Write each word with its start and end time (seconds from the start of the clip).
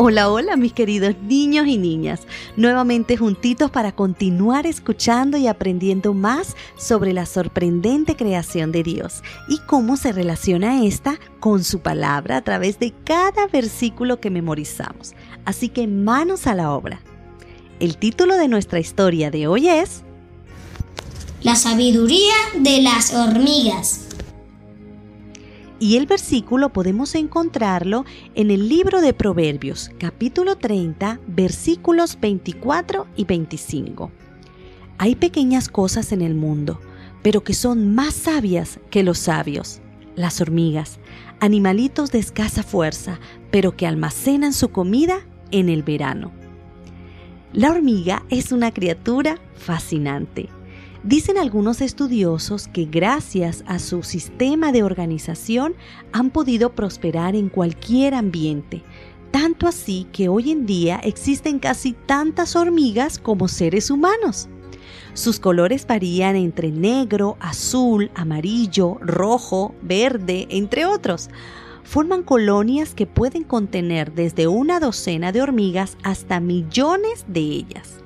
Hola, 0.00 0.30
hola 0.30 0.54
mis 0.54 0.74
queridos 0.74 1.16
niños 1.22 1.66
y 1.66 1.76
niñas, 1.76 2.20
nuevamente 2.56 3.16
juntitos 3.16 3.68
para 3.72 3.90
continuar 3.90 4.64
escuchando 4.64 5.36
y 5.38 5.48
aprendiendo 5.48 6.14
más 6.14 6.54
sobre 6.76 7.12
la 7.12 7.26
sorprendente 7.26 8.14
creación 8.14 8.70
de 8.70 8.84
Dios 8.84 9.24
y 9.48 9.58
cómo 9.66 9.96
se 9.96 10.12
relaciona 10.12 10.84
esta 10.84 11.18
con 11.40 11.64
su 11.64 11.80
palabra 11.80 12.36
a 12.36 12.44
través 12.44 12.78
de 12.78 12.94
cada 13.04 13.48
versículo 13.48 14.20
que 14.20 14.30
memorizamos. 14.30 15.14
Así 15.44 15.68
que 15.68 15.88
manos 15.88 16.46
a 16.46 16.54
la 16.54 16.70
obra. 16.70 17.00
El 17.80 17.96
título 17.96 18.36
de 18.36 18.46
nuestra 18.46 18.78
historia 18.78 19.32
de 19.32 19.48
hoy 19.48 19.68
es 19.68 20.04
La 21.42 21.56
sabiduría 21.56 22.34
de 22.56 22.82
las 22.82 23.12
hormigas 23.14 24.07
y 25.80 25.96
el 25.96 26.06
versículo 26.06 26.70
podemos 26.70 27.14
encontrarlo 27.14 28.04
en 28.34 28.50
el 28.50 28.68
libro 28.68 29.00
de 29.00 29.12
Proverbios, 29.12 29.90
capítulo 29.98 30.56
30, 30.56 31.20
versículos 31.26 32.18
24 32.20 33.06
y 33.16 33.24
25. 33.24 34.10
Hay 34.98 35.14
pequeñas 35.14 35.68
cosas 35.68 36.10
en 36.12 36.22
el 36.22 36.34
mundo, 36.34 36.80
pero 37.22 37.44
que 37.44 37.54
son 37.54 37.94
más 37.94 38.14
sabias 38.14 38.80
que 38.90 39.02
los 39.02 39.18
sabios. 39.18 39.80
Las 40.16 40.40
hormigas, 40.40 40.98
animalitos 41.38 42.10
de 42.10 42.18
escasa 42.18 42.64
fuerza, 42.64 43.20
pero 43.52 43.76
que 43.76 43.86
almacenan 43.86 44.52
su 44.52 44.70
comida 44.70 45.20
en 45.52 45.68
el 45.68 45.84
verano. 45.84 46.32
La 47.52 47.70
hormiga 47.70 48.24
es 48.28 48.50
una 48.50 48.72
criatura 48.72 49.38
fascinante 49.54 50.48
Dicen 51.08 51.38
algunos 51.38 51.80
estudiosos 51.80 52.68
que 52.68 52.84
gracias 52.84 53.64
a 53.66 53.78
su 53.78 54.02
sistema 54.02 54.72
de 54.72 54.82
organización 54.82 55.74
han 56.12 56.28
podido 56.28 56.74
prosperar 56.74 57.34
en 57.34 57.48
cualquier 57.48 58.12
ambiente, 58.12 58.82
tanto 59.30 59.66
así 59.66 60.06
que 60.12 60.28
hoy 60.28 60.50
en 60.50 60.66
día 60.66 61.00
existen 61.02 61.60
casi 61.60 61.94
tantas 61.94 62.56
hormigas 62.56 63.18
como 63.18 63.48
seres 63.48 63.90
humanos. 63.90 64.50
Sus 65.14 65.40
colores 65.40 65.86
varían 65.86 66.36
entre 66.36 66.70
negro, 66.70 67.38
azul, 67.40 68.10
amarillo, 68.14 68.98
rojo, 69.00 69.74
verde, 69.80 70.46
entre 70.50 70.84
otros. 70.84 71.30
Forman 71.84 72.22
colonias 72.22 72.92
que 72.92 73.06
pueden 73.06 73.44
contener 73.44 74.12
desde 74.12 74.46
una 74.46 74.78
docena 74.78 75.32
de 75.32 75.40
hormigas 75.40 75.96
hasta 76.02 76.38
millones 76.38 77.24
de 77.28 77.40
ellas. 77.40 78.04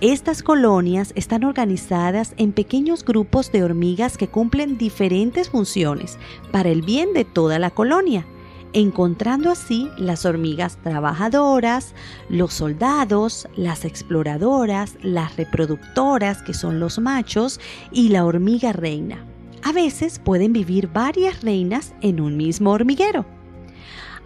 Estas 0.00 0.44
colonias 0.44 1.12
están 1.16 1.42
organizadas 1.42 2.34
en 2.36 2.52
pequeños 2.52 3.04
grupos 3.04 3.50
de 3.50 3.64
hormigas 3.64 4.16
que 4.16 4.28
cumplen 4.28 4.78
diferentes 4.78 5.50
funciones 5.50 6.18
para 6.52 6.68
el 6.68 6.82
bien 6.82 7.12
de 7.14 7.24
toda 7.24 7.58
la 7.58 7.70
colonia, 7.70 8.24
encontrando 8.72 9.50
así 9.50 9.88
las 9.98 10.24
hormigas 10.24 10.76
trabajadoras, 10.84 11.94
los 12.28 12.54
soldados, 12.54 13.48
las 13.56 13.84
exploradoras, 13.84 14.96
las 15.02 15.36
reproductoras, 15.36 16.42
que 16.42 16.54
son 16.54 16.78
los 16.78 17.00
machos, 17.00 17.58
y 17.90 18.10
la 18.10 18.24
hormiga 18.24 18.72
reina. 18.72 19.24
A 19.64 19.72
veces 19.72 20.20
pueden 20.20 20.52
vivir 20.52 20.88
varias 20.92 21.42
reinas 21.42 21.92
en 22.02 22.20
un 22.20 22.36
mismo 22.36 22.70
hormiguero. 22.70 23.26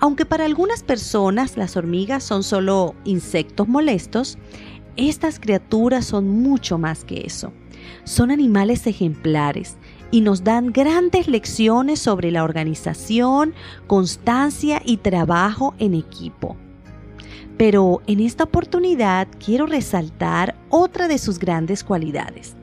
Aunque 0.00 0.26
para 0.26 0.44
algunas 0.44 0.82
personas 0.82 1.56
las 1.56 1.76
hormigas 1.76 2.24
son 2.24 2.42
solo 2.42 2.96
insectos 3.04 3.68
molestos, 3.68 4.36
estas 4.96 5.40
criaturas 5.40 6.04
son 6.04 6.28
mucho 6.28 6.78
más 6.78 7.04
que 7.04 7.22
eso. 7.26 7.52
Son 8.04 8.30
animales 8.30 8.86
ejemplares 8.86 9.76
y 10.10 10.20
nos 10.20 10.44
dan 10.44 10.72
grandes 10.72 11.26
lecciones 11.26 11.98
sobre 11.98 12.30
la 12.30 12.44
organización, 12.44 13.54
constancia 13.86 14.82
y 14.84 14.98
trabajo 14.98 15.74
en 15.78 15.94
equipo. 15.94 16.56
Pero 17.56 18.02
en 18.06 18.20
esta 18.20 18.44
oportunidad 18.44 19.28
quiero 19.44 19.66
resaltar 19.66 20.56
otra 20.68 21.08
de 21.08 21.18
sus 21.18 21.38
grandes 21.38 21.84
cualidades. 21.84 22.54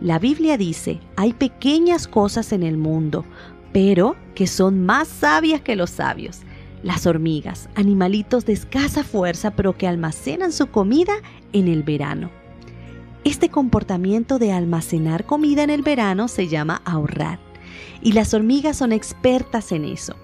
La 0.00 0.18
Biblia 0.18 0.58
dice, 0.58 1.00
hay 1.16 1.32
pequeñas 1.32 2.06
cosas 2.06 2.52
en 2.52 2.62
el 2.62 2.76
mundo, 2.76 3.24
pero 3.72 4.16
que 4.34 4.46
son 4.46 4.84
más 4.84 5.08
sabias 5.08 5.60
que 5.60 5.76
los 5.76 5.90
sabios. 5.90 6.40
Las 6.82 7.06
hormigas, 7.06 7.68
animalitos 7.74 8.44
de 8.46 8.52
escasa 8.52 9.02
fuerza 9.02 9.50
pero 9.52 9.76
que 9.76 9.88
almacenan 9.88 10.52
su 10.52 10.68
comida 10.68 11.14
en 11.52 11.68
el 11.68 11.82
verano. 11.82 12.30
Este 13.24 13.48
comportamiento 13.48 14.38
de 14.38 14.52
almacenar 14.52 15.24
comida 15.26 15.62
en 15.62 15.70
el 15.70 15.82
verano 15.82 16.28
se 16.28 16.48
llama 16.48 16.82
ahorrar 16.84 17.40
y 18.02 18.12
las 18.12 18.34
hormigas 18.34 18.76
son 18.76 18.92
expertas 18.92 19.72
en 19.72 19.84
eso. 19.84 20.14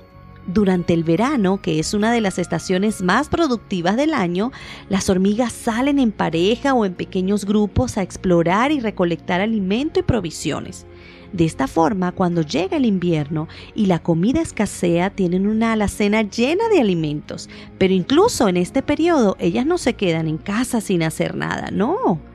Durante 0.47 0.92
el 0.92 1.04
verano, 1.04 1.62
que 1.62 1.78
es 1.78 1.94
una 1.94 2.10
de 2.12 2.20
las 2.20 2.38
estaciones 2.38 3.00
más 3.00 3.28
productivas 3.28 3.97
del 3.97 4.12
año, 4.12 4.50
las 4.88 5.08
hormigas 5.08 5.53
salen 5.53 6.00
en 6.00 6.10
pareja 6.10 6.75
o 6.75 6.84
en 6.84 6.94
pequeños 6.94 7.44
grupos 7.44 7.97
a 7.97 8.03
explorar 8.03 8.72
y 8.72 8.80
recolectar 8.80 9.41
alimento 9.41 10.00
y 10.00 10.03
provisiones. 10.03 10.84
De 11.32 11.44
esta 11.44 11.66
forma, 11.66 12.12
cuando 12.12 12.42
llega 12.42 12.76
el 12.76 12.84
invierno 12.84 13.48
y 13.75 13.86
la 13.86 14.00
comida 14.00 14.42
escasea, 14.42 15.10
tienen 15.10 15.47
una 15.47 15.72
alacena 15.72 16.22
llena 16.22 16.69
de 16.69 16.80
alimentos. 16.80 17.48
Pero 17.78 17.94
incluso 17.94 18.48
en 18.48 18.56
este 18.56 18.82
periodo, 18.82 19.36
ellas 19.38 19.64
no 19.64 19.78
se 19.78 19.94
quedan 19.94 20.26
en 20.26 20.38
casa 20.38 20.80
sin 20.80 21.03
hacer 21.03 21.34
nada, 21.36 21.70
no. 21.70 22.31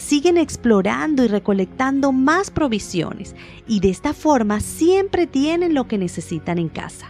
Siguen 0.00 0.38
explorando 0.38 1.22
y 1.24 1.28
recolectando 1.28 2.10
más 2.10 2.50
provisiones 2.50 3.36
y 3.68 3.80
de 3.80 3.90
esta 3.90 4.14
forma 4.14 4.60
siempre 4.60 5.26
tienen 5.26 5.74
lo 5.74 5.86
que 5.86 5.98
necesitan 5.98 6.58
en 6.58 6.70
casa. 6.70 7.06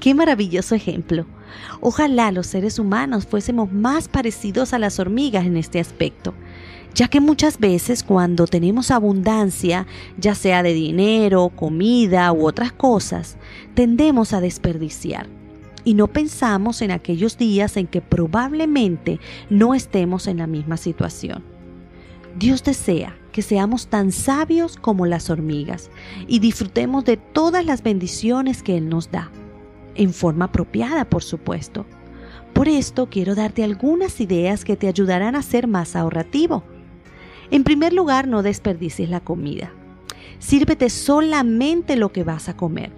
Qué 0.00 0.14
maravilloso 0.14 0.74
ejemplo. 0.74 1.26
Ojalá 1.82 2.32
los 2.32 2.46
seres 2.46 2.78
humanos 2.78 3.26
fuésemos 3.26 3.70
más 3.70 4.08
parecidos 4.08 4.72
a 4.72 4.78
las 4.78 4.98
hormigas 4.98 5.44
en 5.44 5.58
este 5.58 5.80
aspecto 5.80 6.32
ya 6.94 7.08
que 7.08 7.20
muchas 7.20 7.58
veces 7.58 8.04
cuando 8.04 8.46
tenemos 8.46 8.92
abundancia, 8.92 9.84
ya 10.16 10.36
sea 10.36 10.62
de 10.62 10.72
dinero, 10.72 11.48
comida 11.48 12.32
u 12.32 12.46
otras 12.46 12.70
cosas, 12.70 13.36
tendemos 13.74 14.32
a 14.32 14.40
desperdiciar 14.40 15.26
y 15.84 15.94
no 15.94 16.06
pensamos 16.06 16.82
en 16.82 16.92
aquellos 16.92 17.36
días 17.36 17.76
en 17.76 17.88
que 17.88 18.00
probablemente 18.00 19.18
no 19.50 19.74
estemos 19.74 20.28
en 20.28 20.38
la 20.38 20.46
misma 20.46 20.76
situación. 20.76 21.53
Dios 22.36 22.62
desea 22.62 23.16
que 23.32 23.42
seamos 23.42 23.88
tan 23.88 24.12
sabios 24.12 24.76
como 24.76 25.06
las 25.06 25.30
hormigas 25.30 25.90
y 26.26 26.38
disfrutemos 26.38 27.04
de 27.04 27.16
todas 27.16 27.64
las 27.64 27.82
bendiciones 27.82 28.62
que 28.62 28.76
Él 28.76 28.88
nos 28.88 29.10
da, 29.10 29.30
en 29.94 30.12
forma 30.12 30.46
apropiada, 30.46 31.04
por 31.08 31.22
supuesto. 31.22 31.86
Por 32.52 32.68
esto 32.68 33.08
quiero 33.10 33.34
darte 33.34 33.64
algunas 33.64 34.20
ideas 34.20 34.64
que 34.64 34.76
te 34.76 34.88
ayudarán 34.88 35.34
a 35.36 35.42
ser 35.42 35.66
más 35.66 35.96
ahorrativo 35.96 36.62
en 37.50 37.64
primer 37.64 37.92
lugar, 37.92 38.26
no 38.26 38.42
desperdicies 38.42 39.08
la 39.08 39.20
comida. 39.20 39.72
Sírvete 40.38 40.90
solamente 40.90 41.96
lo 41.96 42.12
que 42.12 42.24
vas 42.24 42.48
a 42.48 42.56
comer. 42.56 42.90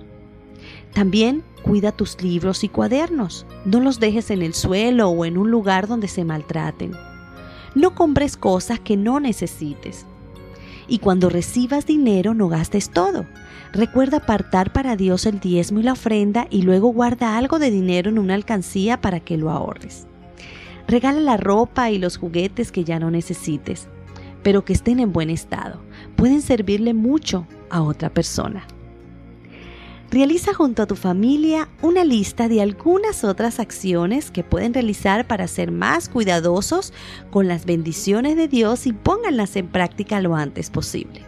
También 0.95 1.43
cuida 1.63 1.93
tus 1.93 2.23
libros 2.23 2.65
y 2.65 2.69
cuadernos. 2.69 3.45
No 3.65 3.81
los 3.81 4.01
dejes 4.01 4.31
en 4.31 4.43
el 4.43 4.55
suelo 4.55 5.09
o 5.11 5.25
en 5.25 5.37
un 5.37 5.51
lugar 5.51 5.89
donde 5.89 6.09
se 6.09 6.25
maltraten. 6.25 6.93
No 7.77 7.95
compres 7.95 8.37
cosas 8.37 8.81
que 8.81 8.97
no 8.97 9.21
necesites. 9.21 10.05
Y 10.89 10.99
cuando 10.99 11.31
recibas 11.31 11.87
dinero 11.87 12.35
no 12.35 12.49
gastes 12.49 12.91
todo. 12.91 13.25
Recuerda 13.73 14.17
apartar 14.17 14.73
para 14.73 14.97
Dios 14.97 15.27
el 15.27 15.39
diezmo 15.39 15.79
y 15.79 15.85
la 15.85 15.93
ofrenda 15.93 16.49
y 16.51 16.63
luego 16.63 16.89
guarda 16.89 17.39
algo 17.39 17.61
de 17.61 17.71
dinero 17.71 18.11
en 18.11 18.19
una 18.19 18.35
alcancía 18.35 19.01
para 19.01 19.21
que 19.21 19.39
lo 19.39 19.51
ahorres. 19.51 20.09
Regala 20.89 21.21
la 21.21 21.37
ropa 21.37 21.93
y 21.93 21.99
los 21.99 22.17
juguetes 22.17 22.73
que 22.73 22.83
ya 22.83 22.99
no 22.99 23.13
necesites 23.13 23.89
pero 24.47 24.65
que 24.65 24.75
estén 24.75 25.01
en 25.01 25.13
buen 25.13 25.29
estado. 25.29 25.81
Pueden 26.15 26.41
servirle 26.41 26.95
mucho 26.95 27.49
a 27.69 27.83
otra 27.83 28.11
persona. 28.11 28.65
Realiza 30.11 30.55
junto 30.55 30.83
a 30.83 30.87
tu 30.87 30.95
familia 30.95 31.69
una 31.83 32.05
lista 32.05 32.49
de 32.49 32.63
algunas 32.63 33.25
otras 33.25 33.59
acciones 33.59 34.31
que 34.31 34.45
pueden 34.45 34.73
realizar 34.73 35.27
para 35.27 35.49
ser 35.49 35.73
más 35.73 36.09
cuidadosos 36.09 36.93
con 37.31 37.49
las 37.49 37.67
bendiciones 37.67 38.37
de 38.37 38.49
Dios 38.49 38.87
y 38.87 38.93
pónganlas 38.93 39.57
en 39.57 39.67
práctica 39.67 40.21
lo 40.21 40.37
antes 40.37 40.71
posible. 40.71 41.23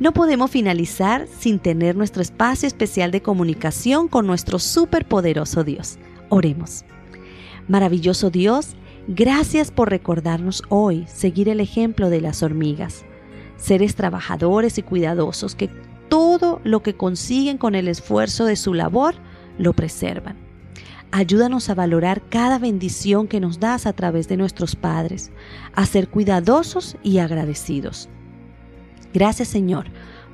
No 0.00 0.12
podemos 0.12 0.50
finalizar 0.50 1.28
sin 1.38 1.58
tener 1.60 1.96
nuestro 1.96 2.22
espacio 2.22 2.66
especial 2.66 3.12
de 3.12 3.22
comunicación 3.22 4.08
con 4.08 4.26
nuestro 4.26 4.58
superpoderoso 4.58 5.62
Dios. 5.62 5.98
Oremos. 6.28 6.84
Maravilloso 7.68 8.30
Dios, 8.30 8.74
Gracias 9.08 9.72
por 9.72 9.90
recordarnos 9.90 10.62
hoy 10.68 11.06
seguir 11.08 11.48
el 11.48 11.58
ejemplo 11.58 12.08
de 12.08 12.20
las 12.20 12.44
hormigas, 12.44 13.04
seres 13.56 13.96
trabajadores 13.96 14.78
y 14.78 14.82
cuidadosos 14.82 15.56
que 15.56 15.70
todo 16.12 16.60
lo 16.62 16.82
que 16.82 16.92
consiguen 16.92 17.56
con 17.56 17.74
el 17.74 17.88
esfuerzo 17.88 18.44
de 18.44 18.56
su 18.56 18.74
labor 18.74 19.14
lo 19.56 19.72
preservan. 19.72 20.36
Ayúdanos 21.10 21.70
a 21.70 21.74
valorar 21.74 22.20
cada 22.28 22.58
bendición 22.58 23.28
que 23.28 23.40
nos 23.40 23.60
das 23.60 23.86
a 23.86 23.94
través 23.94 24.28
de 24.28 24.36
nuestros 24.36 24.76
padres, 24.76 25.32
a 25.74 25.86
ser 25.86 26.08
cuidadosos 26.08 26.98
y 27.02 27.16
agradecidos. 27.16 28.10
Gracias 29.14 29.48
Señor, 29.48 29.86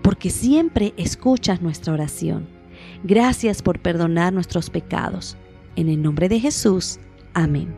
porque 0.02 0.30
siempre 0.30 0.94
escuchas 0.96 1.62
nuestra 1.62 1.92
oración. 1.92 2.48
Gracias 3.04 3.62
por 3.62 3.78
perdonar 3.78 4.32
nuestros 4.32 4.70
pecados. 4.70 5.36
En 5.76 5.88
el 5.88 6.02
nombre 6.02 6.28
de 6.28 6.40
Jesús. 6.40 6.98
Amén. 7.34 7.72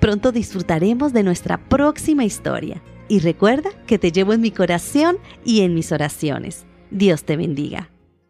Pronto 0.00 0.32
disfrutaremos 0.32 1.14
de 1.14 1.22
nuestra 1.22 1.56
próxima 1.66 2.26
historia. 2.26 2.82
Y 3.08 3.20
recuerda 3.20 3.70
que 3.86 3.98
te 3.98 4.12
llevo 4.12 4.34
en 4.34 4.42
mi 4.42 4.50
corazón 4.50 5.16
y 5.46 5.62
en 5.62 5.72
mis 5.72 5.92
oraciones. 5.92 6.66
Dios 6.90 7.24
te 7.24 7.36
bendiga. 7.36 7.90